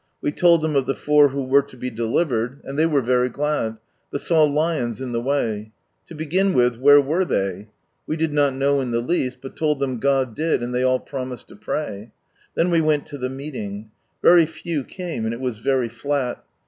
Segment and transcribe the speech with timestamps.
[0.19, 3.29] We told them of the four who were to be delivered, and they were very
[3.29, 3.77] glad,
[4.09, 5.73] but saw lions in the way.
[6.07, 7.67] To begin with, where were they?
[8.07, 10.99] We did not know in the least, but told them God did, and they all
[10.99, 12.09] promised lo pray.
[12.55, 13.91] Then we went to the meeting.
[14.23, 16.43] Very few came, and it was very flat.